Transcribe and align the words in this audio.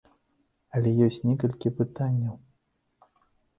Але 0.77 0.93
ёсць 1.09 1.19
некалькі 1.29 1.73
пытанняў. 1.83 2.35